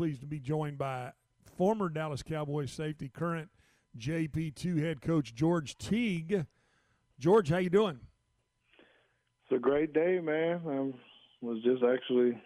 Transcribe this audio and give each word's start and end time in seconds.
pleased 0.00 0.22
to 0.22 0.26
be 0.26 0.40
joined 0.40 0.78
by 0.78 1.12
former 1.58 1.90
Dallas 1.90 2.22
Cowboys 2.22 2.72
safety, 2.72 3.10
current 3.10 3.50
JP2 3.98 4.82
head 4.82 5.02
coach 5.02 5.34
George 5.34 5.76
Teague. 5.76 6.46
George, 7.18 7.50
how 7.50 7.58
you 7.58 7.68
doing? 7.68 8.00
It's 8.78 9.58
a 9.58 9.58
great 9.58 9.92
day, 9.92 10.18
man. 10.18 10.62
I 10.66 11.44
was 11.44 11.62
just 11.62 11.82
actually 11.82 12.40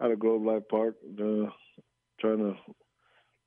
out 0.00 0.10
of 0.10 0.18
Globe 0.18 0.46
Life 0.46 0.62
Park 0.70 0.96
uh, 1.20 1.50
trying 2.18 2.38
to 2.38 2.54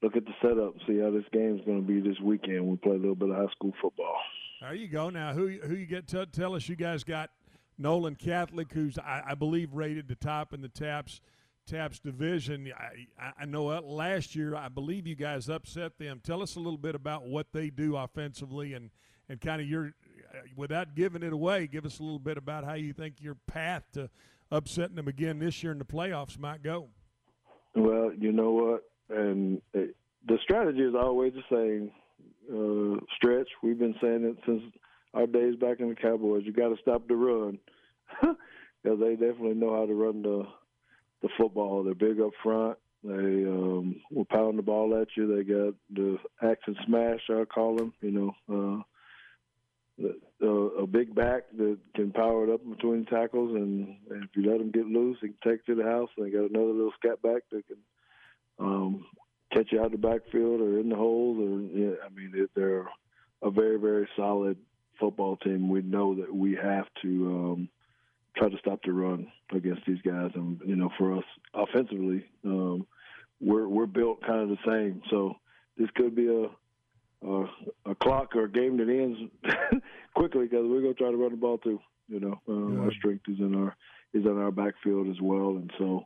look 0.04 0.16
at 0.16 0.26
the 0.26 0.34
setup, 0.40 0.76
see 0.88 1.00
how 1.00 1.10
this 1.10 1.26
game's 1.34 1.66
going 1.66 1.82
to 1.82 1.88
be 1.88 2.00
this 2.00 2.20
weekend. 2.24 2.68
We 2.68 2.78
play 2.78 2.92
a 2.92 3.00
little 3.00 3.16
bit 3.16 3.32
of 3.32 3.38
high 3.38 3.52
school 3.54 3.74
football. 3.82 4.18
There 4.62 4.76
you 4.76 4.88
go. 4.88 5.10
Now, 5.10 5.34
who 5.34 5.48
who 5.48 5.74
you 5.74 5.88
get? 5.88 6.08
to 6.10 6.28
tell 6.28 6.54
us, 6.54 6.70
you 6.70 6.76
guys 6.76 7.04
got 7.04 7.32
Nolan 7.80 8.14
Catholic, 8.14 8.72
who's 8.72 9.00
I, 9.00 9.24
I 9.30 9.34
believe 9.34 9.74
rated 9.74 10.08
the 10.08 10.14
top 10.14 10.54
in 10.54 10.62
the 10.62 10.70
TAPPS 10.70 11.22
TAPPS 11.72 12.00
division. 12.00 12.72
I, 12.78 13.32
I 13.40 13.46
know 13.46 13.66
last 13.66 14.36
year 14.36 14.56
I 14.56 14.68
believe 14.68 15.08
you 15.08 15.16
guys 15.16 15.48
upset 15.48 15.98
them. 15.98 16.20
Tell 16.22 16.42
us 16.42 16.58
a 16.58 16.60
little 16.60 16.78
bit 16.78 16.96
about 16.96 17.26
what 17.26 17.48
they 17.54 17.70
do 17.70 17.96
offensively 17.96 18.74
and 18.74 18.90
and 19.30 19.40
kind 19.40 19.62
of 19.62 19.68
your 19.68 19.94
without 20.58 20.96
giving 20.96 21.24
it 21.24 21.32
away. 21.32 21.68
Give 21.68 21.86
us 21.86 22.00
a 22.00 22.04
little 22.04 22.20
bit 22.20 22.38
about 22.38 22.66
how 22.66 22.74
you 22.74 22.92
think 22.92 23.16
your 23.22 23.36
path 23.48 23.84
to 23.94 24.10
upsetting 24.52 24.98
them 24.98 25.08
again 25.08 25.40
this 25.40 25.64
year 25.64 25.72
in 25.72 25.78
the 25.78 25.86
playoffs 25.86 26.38
might 26.38 26.62
go. 26.62 26.90
Well, 27.74 28.12
you 28.18 28.34
know 28.34 28.52
what, 28.52 28.84
and 29.10 29.62
it, 29.74 29.96
the 30.28 30.38
strategy 30.44 30.82
is 30.82 30.94
always 30.94 31.34
the 31.34 31.44
same. 31.50 31.92
Uh, 32.52 33.00
stretch. 33.16 33.48
We've 33.64 33.80
been 33.80 33.96
saying 34.02 34.26
it 34.26 34.38
since 34.46 34.62
our 35.14 35.26
days 35.26 35.56
back 35.56 35.80
in 35.80 35.88
the 35.88 35.96
Cowboys. 35.96 36.44
You 36.44 36.52
got 36.52 36.70
to 36.70 36.82
stop 36.82 37.08
the 37.08 37.16
run 37.16 37.60
because 38.22 39.00
they 39.00 39.12
definitely 39.12 39.54
know 39.54 39.74
how 39.74 39.86
to 39.86 39.94
run 39.94 40.22
the 40.22 40.46
the 41.22 41.30
football. 41.38 41.84
They're 41.84 41.94
big 41.94 42.20
up 42.20 42.32
front. 42.44 42.78
They 43.04 43.46
um, 43.46 44.00
will 44.12 44.26
pound 44.26 44.60
the 44.60 44.64
ball 44.64 45.00
at 45.00 45.08
you. 45.16 45.36
They 45.36 45.44
got 45.44 45.74
the 45.92 46.18
action 46.44 46.76
smash, 46.86 47.22
I 47.30 47.46
call 47.46 47.76
them. 47.76 47.94
You 48.02 48.12
know, 48.12 48.32
uh, 48.48 48.84
the, 49.98 50.20
uh, 50.44 50.84
a 50.84 50.88
big 50.88 51.16
back 51.16 51.44
that 51.58 51.80
can 51.96 52.12
power 52.12 52.44
it 52.44 52.54
up 52.54 52.62
between 52.70 53.06
tackles, 53.06 53.56
and, 53.56 53.98
and 54.10 54.24
if 54.24 54.30
you 54.36 54.50
let 54.50 54.60
them 54.60 54.72
get 54.72 54.86
loose, 54.86 55.18
they 55.22 55.30
can 55.30 55.38
take 55.52 55.66
to 55.66 55.76
the 55.76 55.84
house. 55.84 56.10
And 56.16 56.26
they 56.26 56.32
got 56.32 56.50
another 56.50 56.74
little 56.74 56.94
scat 57.00 57.22
back 57.24 57.44
that 57.52 57.66
can 57.68 57.78
um, 58.60 59.06
catch 59.52 59.72
you 59.72 59.82
out 59.82 59.92
the 59.92 59.98
backfield 59.98 60.62
or 60.62 60.80
in 60.80 60.90
the 60.90 60.96
holes. 60.96 61.40
Or 61.40 61.78
yeah, 61.78 61.96
I 62.06 62.10
mean, 62.10 62.48
they're 62.56 62.88
a 63.42 63.50
very, 63.50 63.80
very 63.80 64.08
solid 64.16 64.58
football 65.00 65.38
team. 65.38 65.70
We 65.70 65.82
know 65.82 66.16
that 66.16 66.34
we 66.34 66.56
have 66.62 66.86
to. 67.02 67.28
Um, 67.28 67.70
try 68.38 68.50
to 68.50 68.58
stop 68.58 68.80
the 68.84 68.92
run 68.92 69.28
against 69.54 69.86
these 69.86 70.02
guys. 70.06 70.32
And 70.36 70.60
you 70.66 70.76
know, 70.76 70.90
for 70.98 71.18
us 71.18 71.24
offensively, 71.54 72.26
um, 72.46 72.86
we're 73.40 73.68
we're 73.68 73.86
built 73.86 74.22
kind 74.26 74.42
of 74.42 74.50
the 74.50 74.58
same. 74.66 75.02
So 75.10 75.36
this 75.78 75.90
could 75.96 76.16
be 76.16 76.28
a 76.28 76.48
a, 77.28 77.46
a 77.86 77.96
clock 77.96 78.36
or 78.36 78.46
a 78.46 78.52
game 78.52 78.78
that 78.78 78.90
ends 78.90 79.20
quickly 80.16 80.48
because 80.48 80.66
we're 80.68 80.82
going 80.82 80.96
to 80.96 81.00
try 81.00 81.12
to 81.12 81.18
run 81.18 81.32
the 81.32 81.38
ball 81.38 81.58
too. 81.58 81.80
You 82.08 82.20
know, 82.20 82.42
uh, 82.48 82.84
our 82.84 82.92
strength 82.94 83.26
is 83.28 83.40
in 83.40 83.56
our 83.56 83.76
is 84.14 84.26
in 84.26 84.38
our 84.38 84.52
backfield 84.52 85.08
as 85.10 85.22
well, 85.22 85.58
and 85.58 85.72
so. 85.78 86.06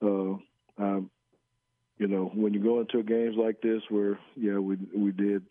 Uh, 0.00 0.36
um, 0.80 1.10
you 1.98 2.06
know, 2.06 2.30
when 2.34 2.54
you 2.54 2.60
go 2.60 2.80
into 2.80 3.02
games 3.02 3.34
like 3.36 3.60
this, 3.60 3.82
where 3.88 4.18
yeah, 4.36 4.58
we 4.58 4.76
we 4.96 5.10
did 5.10 5.44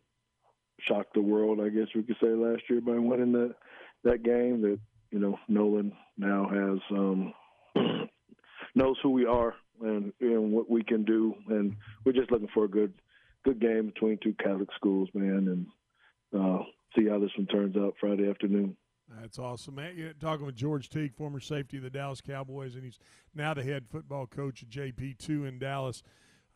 shock 0.79 1.07
the 1.13 1.21
world, 1.21 1.59
I 1.59 1.69
guess 1.69 1.87
we 1.93 2.03
could 2.03 2.15
say 2.21 2.29
last 2.29 2.63
year 2.69 2.81
by 2.81 2.93
winning 2.93 3.33
that 3.33 3.55
that 4.03 4.23
game. 4.23 4.61
That 4.61 4.79
you 5.11 5.19
know, 5.19 5.37
Nolan 5.47 5.93
now 6.17 6.47
has 6.49 6.79
um, 6.91 7.33
knows 8.75 8.97
who 9.01 9.09
we 9.11 9.25
are 9.25 9.53
and, 9.81 10.11
and 10.19 10.51
what 10.51 10.69
we 10.69 10.83
can 10.83 11.03
do, 11.03 11.35
and 11.49 11.75
we're 12.05 12.13
just 12.13 12.31
looking 12.31 12.49
for 12.53 12.65
a 12.65 12.69
good 12.69 12.93
good 13.43 13.61
game 13.61 13.87
between 13.87 14.17
two 14.21 14.35
Catholic 14.43 14.69
schools, 14.75 15.07
man, 15.13 15.67
and 16.33 16.41
uh, 16.41 16.63
see 16.95 17.07
how 17.07 17.19
this 17.19 17.31
one 17.37 17.47
turns 17.47 17.77
out 17.77 17.93
Friday 17.99 18.29
afternoon. 18.29 18.75
That's 19.21 19.39
awesome, 19.39 19.75
man. 19.75 19.95
You're 19.95 20.13
talking 20.13 20.45
with 20.45 20.55
George 20.55 20.89
Teague, 20.89 21.15
former 21.15 21.39
safety 21.39 21.77
of 21.77 21.83
the 21.83 21.89
Dallas 21.89 22.19
Cowboys, 22.19 22.75
and 22.75 22.83
he's 22.83 22.99
now 23.33 23.53
the 23.53 23.63
head 23.63 23.85
football 23.89 24.27
coach 24.27 24.63
at 24.63 24.69
JP2 24.69 25.47
in 25.47 25.59
Dallas. 25.59 26.03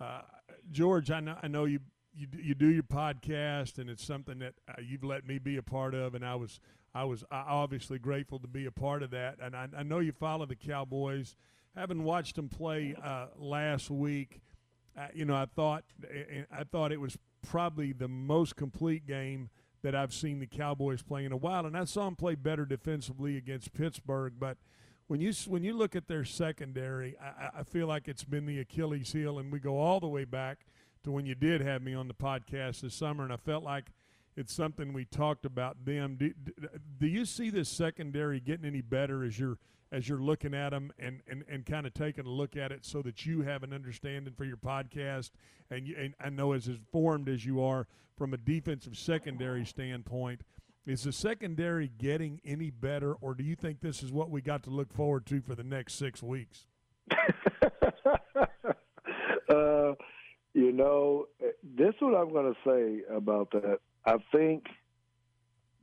Uh, 0.01 0.21
George, 0.69 1.11
I 1.11 1.21
know, 1.21 1.37
I 1.41 1.47
know 1.47 1.65
you, 1.65 1.79
you 2.13 2.27
you 2.41 2.55
do 2.55 2.67
your 2.67 2.83
podcast, 2.83 3.77
and 3.77 3.89
it's 3.89 4.03
something 4.03 4.39
that 4.39 4.53
uh, 4.67 4.81
you've 4.81 5.03
let 5.03 5.25
me 5.25 5.39
be 5.39 5.57
a 5.57 5.63
part 5.63 5.93
of, 5.93 6.15
and 6.15 6.25
I 6.25 6.35
was 6.35 6.59
I 6.93 7.05
was 7.05 7.23
obviously 7.31 7.99
grateful 7.99 8.39
to 8.39 8.47
be 8.47 8.65
a 8.65 8.71
part 8.71 9.03
of 9.03 9.11
that. 9.11 9.37
And 9.41 9.55
I, 9.55 9.67
I 9.77 9.83
know 9.83 9.99
you 9.99 10.11
follow 10.11 10.45
the 10.45 10.55
Cowboys. 10.55 11.35
Having 11.75 12.03
watched 12.03 12.35
them 12.35 12.49
play 12.49 12.95
uh, 13.01 13.27
last 13.37 13.89
week, 13.89 14.41
uh, 14.97 15.07
you 15.13 15.23
know, 15.23 15.35
I 15.35 15.45
thought 15.45 15.83
I 16.51 16.63
thought 16.63 16.91
it 16.91 16.99
was 16.99 17.17
probably 17.47 17.93
the 17.93 18.09
most 18.09 18.55
complete 18.55 19.07
game 19.07 19.49
that 19.81 19.95
I've 19.95 20.13
seen 20.13 20.39
the 20.39 20.47
Cowboys 20.47 21.01
play 21.01 21.25
in 21.25 21.31
a 21.31 21.37
while. 21.37 21.65
And 21.65 21.75
I 21.75 21.85
saw 21.85 22.05
them 22.05 22.15
play 22.15 22.35
better 22.35 22.65
defensively 22.65 23.37
against 23.37 23.73
Pittsburgh, 23.73 24.33
but 24.39 24.57
when 25.07 25.19
you 25.19 25.33
when 25.47 25.63
you 25.63 25.73
look 25.73 25.95
at 25.95 26.07
their 26.07 26.23
secondary, 26.23 27.17
I, 27.19 27.59
I, 27.59 27.63
feel 27.63 27.85
like 27.85 28.07
it's 28.07 28.23
been 28.23 28.45
the 28.45 28.59
Achilles 28.59 29.11
heel, 29.11 29.39
and 29.39 29.51
we 29.51 29.59
go 29.59 29.77
all 29.77 29.99
the 29.99 30.07
way 30.07 30.23
back 30.23 30.65
to 31.03 31.11
when 31.11 31.25
you 31.25 31.35
did 31.35 31.61
have 31.61 31.81
me 31.81 31.93
on 31.93 32.07
the 32.07 32.13
podcast 32.13 32.81
this 32.81 32.95
summer, 32.95 33.23
and 33.23 33.33
I 33.33 33.37
felt 33.37 33.63
like 33.63 33.91
it's 34.35 34.53
something 34.53 34.93
we 34.93 35.05
talked 35.05 35.45
about 35.45 35.85
them. 35.85 36.15
Do, 36.15 36.33
do, 36.99 37.07
you 37.07 37.25
see 37.25 37.49
this 37.49 37.69
secondary 37.69 38.39
getting 38.39 38.65
any 38.65 38.81
better 38.81 39.23
as 39.23 39.39
you're 39.39 39.57
as 39.91 40.07
you're 40.07 40.21
looking 40.21 40.53
at 40.53 40.69
them 40.69 40.93
and, 40.97 41.19
and, 41.27 41.43
and 41.49 41.65
kind 41.65 41.85
of 41.85 41.93
taking 41.93 42.25
a 42.25 42.29
look 42.29 42.55
at 42.55 42.71
it 42.71 42.85
so 42.85 43.01
that 43.01 43.25
you 43.25 43.41
have 43.41 43.61
an 43.61 43.73
understanding 43.73 44.33
for 44.33 44.45
your 44.45 44.55
podcast 44.55 45.31
and, 45.69 45.85
you, 45.85 45.97
and 45.99 46.13
I 46.17 46.29
know 46.29 46.53
as 46.53 46.67
informed 46.67 47.27
as 47.27 47.45
you 47.45 47.61
are 47.61 47.87
from 48.17 48.33
a 48.33 48.37
defensive 48.37 48.97
secondary 48.97 49.65
standpoint, 49.65 50.43
is 50.85 51.03
the 51.03 51.11
secondary 51.11 51.89
getting 51.89 52.39
any 52.45 52.69
better 52.69 53.15
or 53.15 53.33
do 53.33 53.43
you 53.43 53.55
think 53.55 53.81
this 53.81 54.01
is 54.01 54.13
what 54.13 54.29
we 54.29 54.41
got 54.41 54.63
to 54.63 54.69
look 54.69 54.93
forward 54.93 55.25
to 55.25 55.41
for 55.41 55.55
the 55.55 55.63
next 55.63 55.95
six 55.95 56.23
weeks? 56.23 56.67
you 60.53 60.71
know, 60.71 61.27
this 61.39 61.89
is 61.89 62.01
what 62.01 62.15
I'm 62.15 62.31
going 62.31 62.53
to 62.53 62.59
say 62.69 63.15
about 63.15 63.51
that. 63.51 63.79
I 64.05 64.15
think 64.31 64.65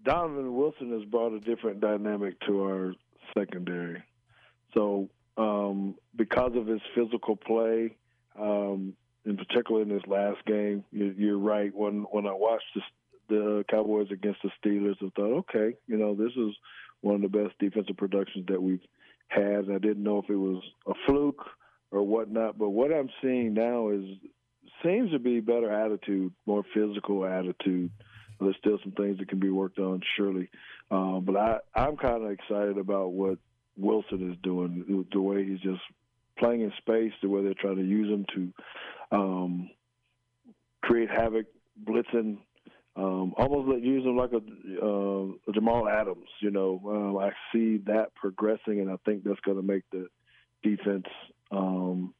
Donovan 0.05 0.55
Wilson 0.55 0.93
has 0.93 1.05
brought 1.09 1.33
a 1.33 1.41
different 1.41 1.81
dynamic 1.81 2.39
to 2.47 2.63
our 2.63 2.95
secondary. 3.37 4.03
So, 4.75 5.09
um, 5.37 5.95
because 6.17 6.53
of 6.55 6.67
his 6.67 6.81
physical 6.95 7.37
play, 7.37 7.97
um, 8.39 8.95
in 9.25 9.37
particular 9.37 9.83
in 9.83 9.89
this 9.89 10.03
last 10.07 10.45
game, 10.47 10.85
you, 10.91 11.35
are 11.35 11.39
right. 11.39 11.75
When 11.75 12.07
when 12.11 12.27
I 12.27 12.33
watched 12.33 12.65
the, 12.75 12.83
the 13.29 13.65
Cowboys 13.71 14.09
against 14.11 14.41
the 14.43 14.51
Steelers, 14.63 14.97
I 15.03 15.11
thought, 15.15 15.39
okay, 15.39 15.77
you 15.87 15.97
know, 15.97 16.15
this 16.15 16.33
is 16.37 16.55
one 17.01 17.17
of 17.17 17.23
the 17.23 17.29
best 17.29 17.59
defensive 17.59 17.97
productions 17.97 18.47
that 18.49 18.63
we've 18.63 18.83
had. 19.29 19.67
I 19.71 19.79
didn't 19.79 20.03
know 20.03 20.19
if 20.19 20.31
it 20.31 20.37
was 20.37 20.63
a 20.87 20.93
fluke 21.07 21.45
or 21.91 22.03
whatnot, 22.03 22.59
but 22.59 22.71
what 22.71 22.93
I'm 22.93 23.11
seeing 23.23 23.55
now 23.55 23.91
is 23.91 24.05
seems 24.85 25.11
to 25.13 25.19
be 25.19 25.41
better 25.41 25.73
attitude, 25.73 26.33
more 26.47 26.63
physical 26.75 27.25
attitude. 27.25 27.91
There's 28.41 28.57
still 28.59 28.79
some 28.83 28.93
things 28.93 29.19
that 29.19 29.29
can 29.29 29.41
be 29.41 29.51
worked 29.51 29.79
on, 29.79 30.01
surely. 30.17 30.49
Um, 30.91 31.25
but 31.25 31.37
I, 31.37 31.59
I'm 31.75 31.97
kind 31.97 32.25
of 32.25 32.31
excited 32.31 32.79
about 32.79 33.13
what 33.13 33.39
Wilson 33.77 34.31
is 34.31 34.39
doing, 34.43 35.07
the 35.13 35.21
way 35.21 35.45
he's 35.45 35.61
just 35.61 35.81
playing 36.39 36.61
in 36.63 36.73
space, 36.79 37.13
the 37.23 37.29
way 37.29 37.43
they're 37.43 37.55
trying 37.55 37.77
to 37.77 37.85
use 37.85 38.09
him 38.09 38.27
to 38.35 39.17
um, 39.17 39.71
create 40.83 41.11
havoc, 41.11 41.47
blitzing, 41.85 42.39
um, 42.97 43.35
almost 43.37 43.85
use 43.85 44.05
him 44.05 44.17
like 44.17 44.33
a, 44.33 44.85
uh, 44.85 45.27
a 45.49 45.53
Jamal 45.53 45.89
Adams. 45.89 46.29
You 46.41 46.51
know, 46.51 46.81
um, 46.87 47.19
I 47.19 47.31
see 47.53 47.79
that 47.87 48.15
progressing, 48.15 48.81
and 48.81 48.91
I 48.91 48.97
think 49.05 49.25
that's 49.25 49.41
going 49.41 49.57
to 49.57 49.63
make 49.63 49.85
the 49.93 50.09
defense 50.63 51.07
um, 51.51 52.15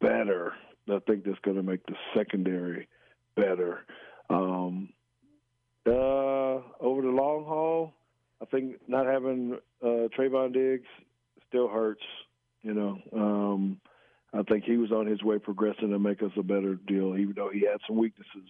better 0.00 0.54
I 0.90 0.98
think 1.06 1.24
that's 1.24 1.38
going 1.40 1.56
to 1.56 1.62
make 1.62 1.84
the 1.86 1.94
secondary 2.14 2.88
better. 3.36 3.84
Um, 4.30 4.88
uh, 5.86 6.60
over 6.80 7.02
the 7.02 7.08
long 7.08 7.44
haul, 7.44 7.92
I 8.40 8.44
think 8.46 8.76
not 8.88 9.06
having 9.06 9.58
uh, 9.82 10.08
Trevon 10.16 10.52
Diggs 10.52 10.88
still 11.48 11.68
hurts. 11.68 12.02
You 12.62 12.74
know, 12.74 12.98
um, 13.12 13.80
I 14.32 14.42
think 14.42 14.64
he 14.64 14.76
was 14.76 14.92
on 14.92 15.06
his 15.06 15.22
way 15.22 15.38
progressing 15.38 15.90
to 15.90 15.98
make 15.98 16.22
us 16.22 16.30
a 16.36 16.42
better 16.42 16.74
deal, 16.74 17.16
even 17.16 17.34
though 17.36 17.50
he 17.52 17.60
had 17.60 17.78
some 17.86 17.96
weaknesses. 17.96 18.48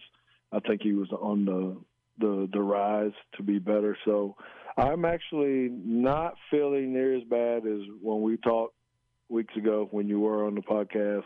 I 0.51 0.59
think 0.59 0.81
he 0.81 0.93
was 0.93 1.11
on 1.11 1.45
the 1.45 1.77
the 2.19 2.47
the 2.51 2.61
rise 2.61 3.13
to 3.37 3.43
be 3.43 3.57
better. 3.59 3.97
So 4.05 4.35
I'm 4.77 5.05
actually 5.05 5.69
not 5.71 6.35
feeling 6.51 6.93
near 6.93 7.15
as 7.15 7.23
bad 7.23 7.65
as 7.65 7.81
when 8.01 8.21
we 8.21 8.37
talked 8.37 8.75
weeks 9.29 9.55
ago 9.57 9.87
when 9.91 10.07
you 10.07 10.19
were 10.19 10.45
on 10.45 10.55
the 10.55 10.61
podcast. 10.61 11.23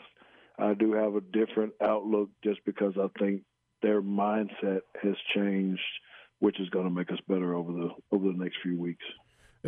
I 0.57 0.74
do 0.74 0.94
have 0.94 1.15
a 1.15 1.21
different 1.21 1.74
outlook 1.81 2.30
just 2.44 2.59
because 2.65 2.94
I 2.98 3.07
think 3.19 3.44
their 3.81 4.01
mindset 4.01 4.81
has 5.01 5.15
changed, 5.36 5.81
which 6.39 6.59
is 6.59 6.69
going 6.69 6.86
to 6.86 6.94
make 6.94 7.12
us 7.12 7.19
better 7.27 7.56
over 7.56 7.71
the 7.71 7.89
over 8.12 8.31
the 8.31 8.38
next 8.38 8.57
few 8.63 8.80
weeks. 8.80 9.04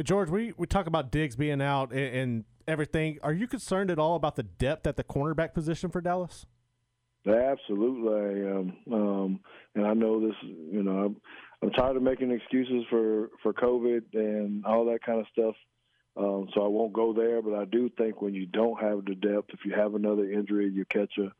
George, 0.03 0.29
we, 0.29 0.53
we 0.57 0.65
talk 0.65 0.87
about 0.87 1.11
Diggs 1.11 1.35
being 1.35 1.61
out 1.61 1.91
and, 1.91 2.15
and, 2.15 2.45
everything. 2.67 3.17
Are 3.23 3.33
you 3.33 3.47
concerned 3.47 3.89
at 3.89 3.97
all 3.97 4.15
about 4.15 4.35
the 4.35 4.43
depth 4.43 4.85
at 4.85 4.95
the 4.95 5.03
cornerback 5.03 5.55
position 5.55 5.89
for 5.89 6.01
Dallas? 6.01 6.45
Absolutely, 7.25 8.13
I 8.13 8.49
am. 8.51 8.73
Um, 8.93 9.39
and 9.73 9.87
I 9.87 9.93
know 9.93 10.21
this. 10.21 10.35
You 10.43 10.83
know, 10.83 11.05
I'm, 11.05 11.17
I'm 11.63 11.71
tired 11.71 11.97
of 11.97 12.03
making 12.03 12.31
excuses 12.31 12.85
for 12.89 13.29
for 13.43 13.53
COVID 13.53 14.03
and 14.13 14.63
all 14.65 14.85
that 14.85 15.03
kind 15.03 15.19
of 15.19 15.25
stuff. 15.31 15.55
Um, 16.17 16.49
so 16.53 16.63
I 16.63 16.67
won't 16.67 16.93
go 16.93 17.13
there. 17.13 17.41
But 17.41 17.55
I 17.55 17.65
do 17.65 17.89
think 17.97 18.21
when 18.21 18.33
you 18.33 18.45
don't 18.45 18.79
have 18.81 19.05
the 19.05 19.15
depth, 19.15 19.51
if 19.53 19.65
you 19.65 19.73
have 19.73 19.95
another 19.95 20.29
injury, 20.31 20.69
you 20.69 20.85
catch 20.85 21.17
a 21.17 21.31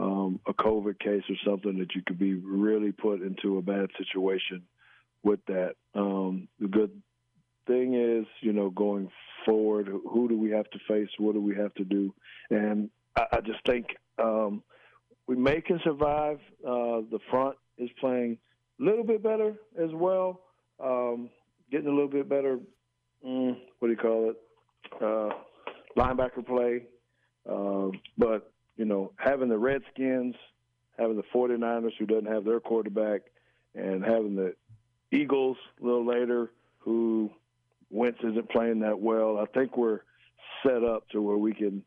um, 0.00 0.40
a 0.46 0.54
COVID 0.54 0.98
case 0.98 1.24
or 1.28 1.36
something, 1.44 1.78
that 1.78 1.94
you 1.94 2.02
could 2.06 2.18
be 2.18 2.34
really 2.34 2.90
put 2.90 3.20
into 3.20 3.58
a 3.58 3.62
bad 3.62 3.90
situation 3.98 4.62
with 5.22 5.44
that. 5.46 5.74
Um, 5.94 6.48
the 6.58 6.68
good 6.68 7.02
thing 7.66 7.94
is, 7.94 8.26
you 8.40 8.52
know, 8.52 8.70
going 8.70 9.10
forward, 9.44 9.88
who 9.88 10.28
do 10.28 10.38
we 10.38 10.50
have 10.50 10.70
to 10.70 10.78
face? 10.88 11.08
What 11.18 11.34
do 11.34 11.40
we 11.40 11.54
have 11.56 11.74
to 11.74 11.84
do? 11.84 12.14
And 12.50 12.88
I, 13.16 13.26
I 13.32 13.40
just 13.40 13.58
think 13.66 13.88
um, 14.18 14.62
we 15.26 15.36
may 15.36 15.60
can 15.60 15.80
survive. 15.84 16.40
Uh, 16.66 17.02
the 17.10 17.18
front 17.30 17.56
is 17.76 17.90
playing 18.00 18.38
a 18.80 18.84
little 18.84 19.04
bit 19.04 19.22
better 19.22 19.54
as 19.78 19.90
well, 19.92 20.40
um, 20.82 21.30
getting 21.70 21.88
a 21.88 21.90
little 21.90 22.08
bit 22.08 22.28
better. 22.28 22.58
Mm, 23.26 23.56
what 23.78 23.88
do 23.88 23.92
you 23.92 23.96
call 23.96 24.30
it? 24.30 24.36
Uh, 25.00 25.34
linebacker 25.96 26.44
play. 26.46 26.84
Uh, 27.48 27.96
but 28.16 28.52
you 28.76 28.84
know, 28.84 29.12
having 29.16 29.48
the 29.48 29.58
Redskins, 29.58 30.34
having 30.98 31.16
the 31.16 31.24
49ers 31.34 31.92
who 31.98 32.06
doesn't 32.06 32.30
have 32.30 32.44
their 32.44 32.60
quarterback, 32.60 33.22
and 33.74 34.04
having 34.04 34.36
the 34.36 34.54
Eagles 35.12 35.56
a 35.80 35.84
little 35.84 36.06
later 36.06 36.50
who 36.78 37.30
Wentz 37.90 38.18
isn't 38.20 38.50
playing 38.50 38.80
that 38.80 38.98
well. 38.98 39.38
I 39.38 39.46
think 39.46 39.76
we're 39.76 40.00
set 40.64 40.84
up 40.84 41.08
to 41.10 41.20
where 41.20 41.36
we 41.36 41.52
can 41.52 41.82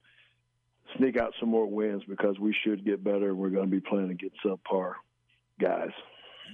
sneak 0.97 1.17
out 1.17 1.33
some 1.39 1.49
more 1.49 1.65
wins 1.65 2.03
because 2.07 2.37
we 2.39 2.55
should 2.63 2.85
get 2.85 3.03
better 3.03 3.29
and 3.29 3.37
we're 3.37 3.49
going 3.49 3.69
to 3.69 3.71
be 3.71 3.79
playing 3.79 4.11
against 4.11 4.35
subpar 4.45 4.93
guys. 5.59 5.91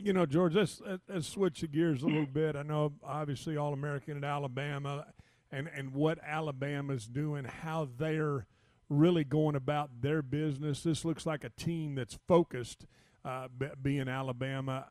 You 0.02 0.14
know, 0.14 0.26
George, 0.26 0.56
let's, 0.56 0.82
let's 1.08 1.28
switch 1.28 1.62
the 1.62 1.68
gears 1.68 2.04
a 2.04 2.08
little 2.08 2.26
bit. 2.26 2.56
I 2.56 2.64
know, 2.64 2.94
obviously, 3.04 3.58
All 3.58 3.74
American 3.74 4.18
at 4.18 4.24
Alabama 4.24 5.06
and, 5.52 5.70
and 5.76 5.94
what 5.94 6.20
Alabama's 6.26 7.06
doing, 7.06 7.44
how 7.44 7.90
they're 7.98 8.48
really 8.88 9.24
going 9.24 9.56
about 9.56 10.02
their 10.02 10.22
business. 10.22 10.84
This 10.84 11.04
looks 11.04 11.26
like 11.26 11.44
a 11.44 11.50
team 11.50 11.96
that's 11.96 12.18
focused, 12.28 12.86
uh, 13.26 13.50
being 13.82 14.08
Alabama. 14.08 14.88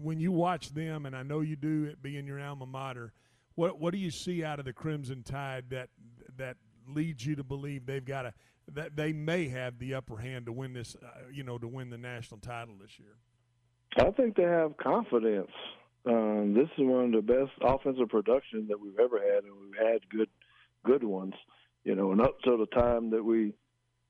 When 0.00 0.18
you 0.18 0.32
watch 0.32 0.70
them, 0.70 1.04
and 1.04 1.14
I 1.14 1.22
know 1.22 1.40
you 1.40 1.56
do, 1.56 1.84
it 1.84 2.02
being 2.02 2.26
your 2.26 2.40
alma 2.40 2.66
mater– 2.66 3.12
what 3.58 3.80
what 3.80 3.92
do 3.92 3.98
you 3.98 4.12
see 4.12 4.44
out 4.44 4.60
of 4.60 4.66
the 4.66 4.72
Crimson 4.72 5.24
Tide 5.24 5.70
that 5.70 5.88
that 6.36 6.56
leads 6.86 7.26
you 7.26 7.34
to 7.34 7.42
believe 7.42 7.86
they've 7.86 8.04
got 8.04 8.24
a 8.24 8.34
that 8.72 8.94
they 8.94 9.12
may 9.12 9.48
have 9.48 9.80
the 9.80 9.94
upper 9.94 10.18
hand 10.18 10.46
to 10.46 10.52
win 10.52 10.74
this, 10.74 10.94
uh, 10.94 11.22
you 11.32 11.42
know, 11.42 11.58
to 11.58 11.66
win 11.66 11.90
the 11.90 11.98
national 11.98 12.38
title 12.38 12.76
this 12.80 13.00
year? 13.00 13.16
I 13.98 14.10
think 14.12 14.36
they 14.36 14.44
have 14.44 14.76
confidence. 14.76 15.50
Um, 16.06 16.54
this 16.54 16.68
is 16.78 16.84
one 16.84 17.06
of 17.06 17.12
the 17.12 17.32
best 17.32 17.50
offensive 17.60 18.08
production 18.08 18.66
that 18.68 18.80
we've 18.80 18.98
ever 18.98 19.18
had, 19.18 19.44
and 19.44 19.52
we've 19.60 19.76
had 19.76 20.08
good 20.08 20.28
good 20.84 21.04
ones. 21.04 21.34
You 21.84 21.94
know, 21.94 22.12
and 22.12 22.20
up 22.20 22.40
to 22.42 22.56
the 22.56 22.66
time 22.66 23.10
that 23.10 23.24
we 23.24 23.54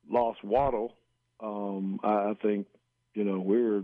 lost 0.09 0.43
Waddle, 0.43 0.95
um, 1.39 1.99
I, 2.03 2.31
I 2.31 2.33
think 2.41 2.67
you 3.13 3.23
know 3.23 3.39
we're 3.39 3.83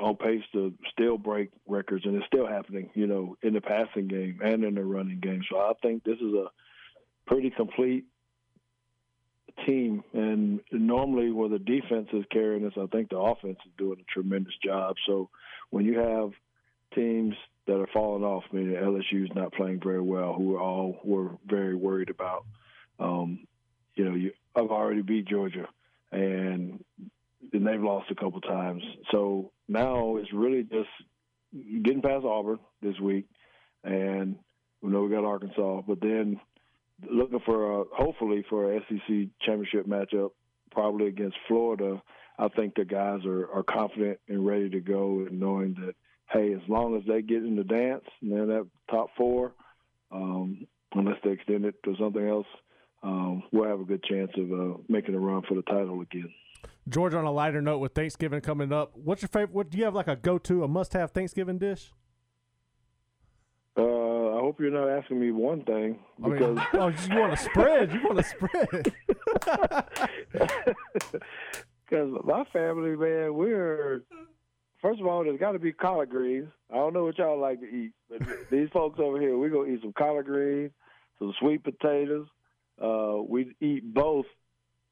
on 0.00 0.16
pace 0.16 0.42
to 0.52 0.74
still 0.92 1.18
break 1.18 1.50
records, 1.66 2.04
and 2.04 2.16
it's 2.16 2.26
still 2.26 2.46
happening. 2.46 2.90
You 2.94 3.06
know, 3.06 3.36
in 3.42 3.54
the 3.54 3.60
passing 3.60 4.08
game 4.08 4.40
and 4.42 4.64
in 4.64 4.74
the 4.74 4.84
running 4.84 5.20
game. 5.20 5.42
So 5.50 5.58
I 5.58 5.72
think 5.82 6.04
this 6.04 6.18
is 6.18 6.34
a 6.34 6.46
pretty 7.26 7.50
complete 7.50 8.04
team. 9.66 10.02
And 10.12 10.60
normally, 10.72 11.30
where 11.30 11.48
the 11.48 11.58
defense 11.58 12.08
is 12.12 12.24
carrying 12.30 12.66
us, 12.66 12.72
I 12.76 12.86
think 12.86 13.10
the 13.10 13.18
offense 13.18 13.58
is 13.66 13.72
doing 13.78 13.98
a 14.00 14.12
tremendous 14.12 14.54
job. 14.64 14.96
So 15.06 15.30
when 15.70 15.84
you 15.84 15.98
have 15.98 16.30
teams 16.94 17.34
that 17.66 17.80
are 17.80 17.88
falling 17.92 18.24
off, 18.24 18.44
I 18.52 18.56
meaning 18.56 18.74
LSU 18.74 19.24
is 19.24 19.34
not 19.34 19.52
playing 19.52 19.80
very 19.82 20.00
well, 20.00 20.34
who 20.34 20.56
are 20.56 20.60
all 20.60 20.98
were 21.04 21.36
very 21.46 21.74
worried 21.74 22.10
about. 22.10 22.44
Um, 22.98 23.46
you 23.94 24.04
know, 24.04 24.14
you, 24.14 24.32
I've 24.54 24.70
already 24.70 25.02
beat 25.02 25.28
Georgia, 25.28 25.68
and 26.12 26.84
and 27.52 27.66
they've 27.66 27.82
lost 27.82 28.10
a 28.10 28.14
couple 28.14 28.40
times. 28.40 28.82
So 29.10 29.52
now 29.68 30.16
it's 30.16 30.32
really 30.32 30.62
just 30.62 30.88
getting 31.82 32.02
past 32.02 32.24
Auburn 32.24 32.58
this 32.82 32.98
week, 33.00 33.26
and 33.84 34.36
we 34.82 34.90
know 34.90 35.02
we 35.02 35.10
got 35.10 35.24
Arkansas, 35.24 35.82
but 35.86 36.00
then 36.00 36.40
looking 37.08 37.40
for 37.40 37.86
hopefully 37.92 38.44
for 38.48 38.72
a 38.72 38.80
SEC 38.80 39.28
championship 39.40 39.86
matchup, 39.86 40.30
probably 40.70 41.06
against 41.06 41.36
Florida. 41.48 42.02
I 42.38 42.48
think 42.48 42.74
the 42.74 42.84
guys 42.84 43.24
are, 43.26 43.50
are 43.50 43.62
confident 43.62 44.18
and 44.28 44.46
ready 44.46 44.70
to 44.70 44.80
go, 44.80 45.26
and 45.28 45.38
knowing 45.38 45.76
that 45.84 45.94
hey, 46.32 46.52
as 46.52 46.60
long 46.68 46.96
as 46.96 47.02
they 47.06 47.22
get 47.22 47.38
in 47.38 47.56
the 47.56 47.64
dance 47.64 48.04
and 48.22 48.32
they're 48.32 48.46
that 48.46 48.66
top 48.90 49.08
four, 49.16 49.52
um, 50.12 50.66
unless 50.94 51.16
they 51.24 51.30
extend 51.30 51.64
it 51.64 51.74
to 51.84 51.96
something 51.98 52.26
else, 52.26 52.46
um, 53.02 53.42
we'll 53.52 53.68
have 53.68 53.80
a 53.80 53.84
good 53.84 54.02
chance 54.04 54.30
of 54.36 54.52
uh, 54.52 54.78
making 54.88 55.14
a 55.14 55.18
run 55.18 55.42
for 55.48 55.54
the 55.54 55.62
title 55.62 56.00
again. 56.00 56.32
George, 56.88 57.14
on 57.14 57.24
a 57.24 57.32
lighter 57.32 57.62
note, 57.62 57.78
with 57.78 57.94
Thanksgiving 57.94 58.40
coming 58.40 58.72
up, 58.72 58.92
what's 58.94 59.22
your 59.22 59.28
favorite? 59.28 59.52
What 59.52 59.70
do 59.70 59.78
you 59.78 59.84
have 59.84 59.94
like 59.94 60.08
a 60.08 60.16
go-to, 60.16 60.64
a 60.64 60.68
must-have 60.68 61.10
Thanksgiving 61.10 61.58
dish? 61.58 61.92
I 64.50 64.52
hope 64.52 64.58
you're 64.58 64.72
not 64.72 64.88
asking 64.88 65.20
me 65.20 65.30
one 65.30 65.62
thing 65.62 66.00
because 66.20 66.58
I 66.58 66.76
mean, 66.76 66.82
oh, 66.82 66.88
you 66.88 67.20
want 67.20 67.36
to 67.36 67.44
spread? 67.50 67.92
You 67.92 68.00
want 68.02 68.18
to 68.18 68.24
spread? 68.24 68.92
Because 71.88 72.10
my 72.24 72.44
family, 72.52 72.94
man, 72.96 73.34
we're 73.34 74.02
first 74.80 75.00
of 75.00 75.06
all, 75.06 75.24
there's 75.24 75.40
got 75.40 75.52
to 75.52 75.58
be 75.58 75.72
collard 75.72 76.10
greens. 76.10 76.48
I 76.72 76.76
don't 76.76 76.94
know 76.94 77.04
what 77.04 77.18
y'all 77.18 77.40
like 77.40 77.58
to 77.60 77.66
eat, 77.66 77.90
but 78.08 78.22
these 78.48 78.68
folks 78.72 79.00
over 79.00 79.20
here, 79.20 79.36
we're 79.36 79.50
gonna 79.50 79.72
eat 79.72 79.80
some 79.82 79.92
collard 79.92 80.26
greens, 80.26 80.70
some 81.18 81.34
sweet 81.40 81.64
potatoes. 81.64 82.28
Uh, 82.80 83.22
we 83.28 83.56
eat 83.60 83.92
both 83.92 84.26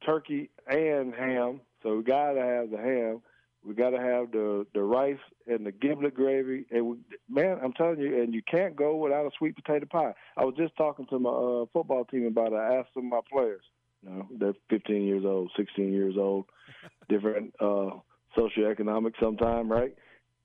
turkey 0.04 0.50
and 0.66 1.14
ham. 1.14 1.60
So 1.84 1.98
we 1.98 2.02
got 2.02 2.32
to 2.32 2.40
have 2.40 2.70
the 2.70 2.78
ham. 2.78 3.22
We 3.68 3.74
got 3.74 3.90
to 3.90 4.00
have 4.00 4.32
the 4.32 4.66
the 4.72 4.80
rice 4.80 5.18
and 5.46 5.66
the 5.66 5.72
giblet 5.72 6.14
gravy. 6.14 6.64
And 6.70 6.86
we, 6.86 6.96
man, 7.28 7.58
I'm 7.62 7.74
telling 7.74 8.00
you, 8.00 8.22
and 8.22 8.32
you 8.32 8.40
can't 8.50 8.74
go 8.74 8.96
without 8.96 9.26
a 9.26 9.30
sweet 9.36 9.56
potato 9.56 9.84
pie. 9.84 10.14
I 10.38 10.44
was 10.46 10.54
just 10.56 10.74
talking 10.78 11.04
to 11.10 11.18
my 11.18 11.28
uh, 11.28 11.66
football 11.70 12.06
team 12.06 12.26
about 12.26 12.52
it. 12.52 12.56
I 12.56 12.76
asked 12.76 12.94
some 12.94 13.04
of 13.04 13.10
my 13.10 13.20
players. 13.30 13.60
You 14.02 14.10
know, 14.10 14.28
they're 14.38 14.54
15 14.70 15.02
years 15.02 15.24
old, 15.26 15.50
16 15.54 15.92
years 15.92 16.14
old, 16.16 16.46
different 17.10 17.52
uh, 17.60 17.90
socioeconomic 18.34 19.12
sometime, 19.20 19.70
right? 19.70 19.94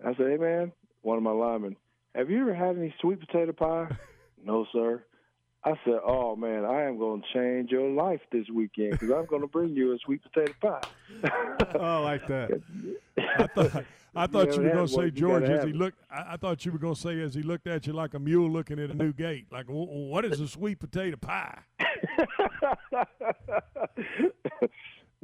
I 0.04 0.14
said, 0.16 0.28
hey 0.32 0.38
man, 0.38 0.74
one 1.02 1.16
of 1.16 1.24
my 1.24 1.32
linemen, 1.32 1.78
have 2.16 2.30
you 2.30 2.42
ever 2.42 2.54
had 2.54 2.78
any 2.78 2.94
sweet 3.00 3.22
potato 3.22 3.54
pie? 3.54 3.88
no, 4.44 4.66
sir. 4.74 5.02
I 5.66 5.76
said, 5.86 6.00
"Oh 6.06 6.36
man, 6.36 6.66
I 6.66 6.84
am 6.84 6.98
going 6.98 7.22
to 7.22 7.28
change 7.34 7.72
your 7.72 7.90
life 7.90 8.20
this 8.34 8.50
weekend 8.54 8.92
because 8.92 9.12
I'm 9.12 9.26
going 9.26 9.44
to 9.44 9.48
bring 9.48 9.70
you 9.70 9.94
a 9.94 9.98
sweet 10.04 10.22
potato 10.22 10.54
pie." 10.62 10.82
oh, 11.76 11.80
I 11.80 11.98
like 12.00 12.28
that. 12.28 12.62
I 13.40 13.48
thought, 13.48 13.86
I 14.16 14.28
thought 14.28 14.48
you, 14.48 14.54
you 14.54 14.62
were 14.62 14.70
going 14.74 14.88
to 14.88 14.94
say 14.94 15.12
George 15.12 15.44
as 15.44 15.64
he 15.64 15.74
looked. 15.74 16.00
I, 16.12 16.34
I, 16.34 16.38
thought 16.38 16.66
you 16.66 16.72
were 16.72 16.78
going 16.78 16.96
to 16.96 17.02
say 17.02 17.20
as 17.22 17.34
he 17.34 17.42
looked 17.42 17.68
at 17.68 17.88
you 17.88 17.94
like 17.94 18.14
a 18.14 18.20
mule 18.20 18.50
looking 18.50 18.80
at 18.80 18.92
a 18.92 18.94
new 18.94 19.14
gate. 19.14 19.48
Like, 19.52 19.66
what 19.68 20.26
is 20.26 20.40
a 20.40 20.48
sweet 20.48 20.80
potato 20.80 21.18
pie? 21.18 21.60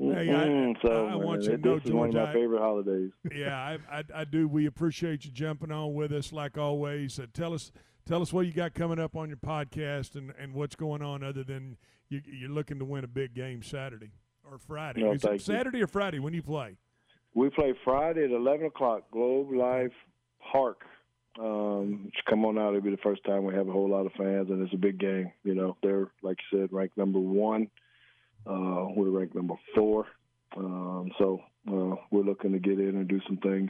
Hey, 0.01 0.33
I, 0.33 0.73
so, 0.81 1.07
I, 1.07 1.11
I 1.11 1.15
want 1.15 1.43
you 1.43 1.49
to 1.51 1.57
know, 1.57 1.77
George. 1.77 1.93
One 1.93 2.07
of 2.09 2.15
my 2.15 2.31
favorite 2.31 2.61
holidays. 2.61 3.11
Yeah, 3.35 3.57
I, 3.57 3.77
I, 3.91 4.03
I, 4.15 4.23
do. 4.23 4.47
We 4.47 4.65
appreciate 4.65 5.25
you 5.25 5.31
jumping 5.31 5.71
on 5.71 5.93
with 5.93 6.13
us, 6.13 6.31
like 6.31 6.57
always. 6.57 7.19
Uh, 7.19 7.25
tell 7.33 7.53
us 7.53 7.73
tell 8.07 8.21
us 8.21 8.31
what 8.31 8.45
you 8.45 8.53
got 8.53 8.73
coming 8.73 8.97
up 8.97 9.17
on 9.17 9.27
your 9.27 9.37
podcast 9.37 10.15
and, 10.15 10.33
and 10.39 10.53
what's 10.53 10.75
going 10.75 11.01
on 11.01 11.21
other 11.21 11.43
than 11.43 11.75
you, 12.07 12.21
are 12.45 12.49
looking 12.49 12.79
to 12.79 12.85
win 12.85 13.03
a 13.03 13.07
big 13.07 13.33
game 13.33 13.61
Saturday 13.61 14.11
or 14.49 14.57
Friday. 14.57 15.03
No, 15.03 15.11
Is 15.11 15.25
it 15.25 15.41
Saturday 15.41 15.79
you. 15.79 15.83
or 15.83 15.87
Friday 15.87 16.19
when 16.19 16.33
you 16.33 16.41
play? 16.41 16.77
We 17.33 17.49
play 17.49 17.73
Friday 17.83 18.25
at 18.25 18.31
11 18.31 18.67
o'clock, 18.67 19.03
Globe 19.11 19.51
Life 19.51 19.93
Park. 20.51 20.81
Um, 21.39 22.11
come 22.27 22.43
on 22.45 22.57
out. 22.57 22.69
It'll 22.69 22.81
be 22.81 22.91
the 22.91 22.97
first 22.97 23.23
time 23.23 23.45
we 23.45 23.53
have 23.53 23.67
a 23.67 23.71
whole 23.71 23.89
lot 23.89 24.05
of 24.05 24.11
fans, 24.13 24.49
and 24.49 24.61
it's 24.61 24.73
a 24.73 24.77
big 24.77 24.99
game. 24.99 25.31
You 25.43 25.55
know, 25.55 25.77
they're, 25.81 26.07
like 26.21 26.37
you 26.51 26.59
said, 26.59 26.73
ranked 26.73 26.97
number 26.97 27.19
one. 27.19 27.69
Uh, 28.45 28.87
we're 28.95 29.09
ranked 29.09 29.35
number 29.35 29.55
four. 29.75 30.05
Um, 30.57 31.11
so 31.19 31.41
uh, 31.67 31.95
we're 32.11 32.23
looking 32.23 32.51
to 32.53 32.59
get 32.59 32.79
in 32.79 32.89
and 32.89 33.07
do 33.07 33.21
some 33.27 33.37
things. 33.37 33.69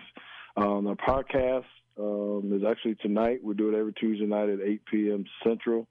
Um, 0.55 0.87
our 0.87 0.95
podcast 0.95 1.65
um, 1.99 2.51
is 2.53 2.63
actually 2.67 2.95
tonight. 2.95 3.43
We 3.43 3.53
do 3.55 3.73
it 3.73 3.77
every 3.77 3.93
Tuesday 3.93 4.25
night 4.25 4.49
at 4.49 4.61
8 4.61 4.81
p.m. 4.91 5.25
Central. 5.43 5.87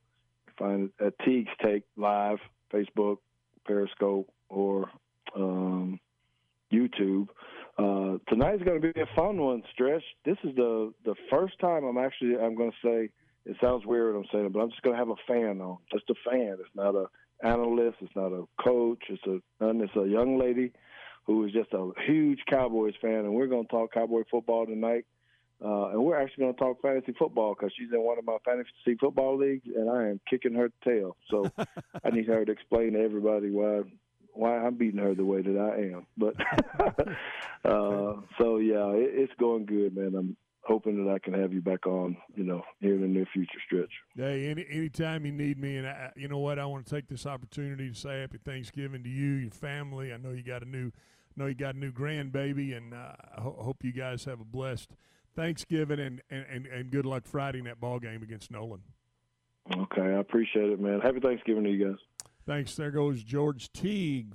Find 0.58 0.90
it 0.98 1.04
at 1.04 1.18
Teague's 1.24 1.50
Take 1.64 1.84
Live, 1.96 2.38
Facebook, 2.72 3.18
Periscope, 3.66 4.28
or 4.48 4.90
um, 5.36 6.00
YouTube. 6.72 7.28
Uh, 7.78 8.18
tonight's 8.38 8.62
going 8.62 8.80
to 8.80 8.92
be 8.92 9.00
a 9.00 9.06
fun 9.16 9.40
one, 9.40 9.62
Stretch. 9.72 10.02
This 10.24 10.36
is 10.44 10.54
the 10.54 10.92
the 11.04 11.14
first 11.30 11.58
time 11.60 11.84
I'm 11.84 11.98
actually 11.98 12.36
I'm 12.36 12.54
going 12.54 12.70
to 12.70 12.76
say 12.82 13.10
it 13.46 13.56
sounds 13.60 13.84
weird 13.86 14.14
I'm 14.14 14.24
saying 14.32 14.46
it, 14.46 14.52
but 14.52 14.60
I'm 14.60 14.70
just 14.70 14.82
going 14.82 14.94
to 14.94 14.98
have 14.98 15.08
a 15.08 15.16
fan 15.26 15.60
on, 15.60 15.78
just 15.92 16.04
a 16.10 16.14
fan. 16.28 16.56
It's 16.60 16.74
not 16.74 16.94
a 16.94 17.06
analyst, 17.42 17.98
it's 18.00 18.14
not 18.14 18.32
a 18.32 18.44
coach, 18.62 19.02
it's 19.08 19.22
a 19.26 19.40
it's 19.60 19.96
a 19.96 20.06
young 20.06 20.38
lady 20.38 20.72
who 21.26 21.44
is 21.44 21.52
just 21.52 21.72
a 21.72 21.90
huge 22.06 22.40
Cowboys 22.48 22.94
fan, 23.02 23.24
and 23.24 23.34
we're 23.34 23.46
going 23.46 23.64
to 23.64 23.70
talk 23.70 23.92
Cowboy 23.92 24.22
football 24.30 24.66
tonight. 24.66 25.04
Uh, 25.62 25.88
and 25.88 26.04
we're 26.04 26.16
actually 26.16 26.44
going 26.44 26.54
to 26.54 26.60
talk 26.60 26.80
fantasy 26.80 27.12
football 27.18 27.52
because 27.52 27.72
she's 27.76 27.92
in 27.92 28.00
one 28.00 28.16
of 28.16 28.24
my 28.24 28.36
fantasy 28.44 28.96
football 29.00 29.36
leagues, 29.36 29.66
and 29.74 29.90
I 29.90 30.04
am 30.04 30.20
kicking 30.30 30.54
her 30.54 30.70
tail. 30.84 31.16
So 31.28 31.50
I 31.58 32.10
need 32.10 32.26
her 32.26 32.44
to 32.44 32.52
explain 32.52 32.92
to 32.92 33.00
everybody 33.00 33.50
why 33.50 33.80
why 34.38 34.56
I'm 34.56 34.76
beating 34.76 35.00
her 35.00 35.14
the 35.14 35.24
way 35.24 35.42
that 35.42 35.58
I 35.58 35.96
am. 35.96 36.06
But 36.16 36.34
uh, 37.70 38.20
so 38.38 38.58
yeah, 38.58 38.90
it, 38.92 39.10
it's 39.14 39.32
going 39.38 39.66
good, 39.66 39.96
man. 39.96 40.14
I'm 40.14 40.36
hoping 40.62 41.04
that 41.04 41.10
I 41.12 41.18
can 41.18 41.34
have 41.34 41.52
you 41.52 41.60
back 41.60 41.86
on, 41.86 42.16
you 42.36 42.44
know, 42.44 42.62
here 42.80 42.94
in 42.94 43.00
the 43.00 43.08
near 43.08 43.26
future 43.32 43.58
stretch. 43.66 43.90
Hey, 44.16 44.48
any 44.48 44.64
anytime 44.70 45.26
you 45.26 45.32
need 45.32 45.58
me, 45.58 45.76
and 45.78 45.86
I, 45.86 46.12
you 46.14 46.28
know 46.28 46.38
what, 46.38 46.58
I 46.58 46.66
want 46.66 46.86
to 46.86 46.94
take 46.94 47.08
this 47.08 47.26
opportunity 47.26 47.88
to 47.88 47.94
say 47.94 48.20
Happy 48.20 48.38
Thanksgiving 48.44 49.02
to 49.02 49.08
you, 49.08 49.32
your 49.32 49.50
family. 49.50 50.12
I 50.12 50.18
know 50.18 50.30
you 50.30 50.42
got 50.42 50.62
a 50.62 50.68
new, 50.68 50.92
know 51.36 51.46
you 51.46 51.54
got 51.54 51.74
a 51.74 51.78
new 51.78 51.90
grandbaby, 51.90 52.76
and 52.76 52.94
uh, 52.94 53.12
I 53.36 53.40
ho- 53.40 53.58
hope 53.60 53.82
you 53.82 53.92
guys 53.92 54.24
have 54.24 54.40
a 54.40 54.44
blessed 54.44 54.90
Thanksgiving 55.34 56.00
and, 56.00 56.22
and, 56.30 56.44
and, 56.50 56.66
and 56.66 56.90
good 56.90 57.06
luck 57.06 57.24
Friday 57.26 57.58
in 57.58 57.64
that 57.64 57.80
ball 57.80 57.98
game 57.98 58.22
against 58.22 58.50
Nolan. 58.50 58.82
Okay, 59.76 60.02
I 60.02 60.18
appreciate 60.20 60.70
it, 60.70 60.80
man. 60.80 61.00
Happy 61.00 61.20
Thanksgiving 61.20 61.64
to 61.64 61.70
you 61.70 61.88
guys. 61.88 61.98
Thanks. 62.48 62.76
There 62.76 62.90
goes 62.90 63.22
George 63.22 63.70
Teague, 63.72 64.34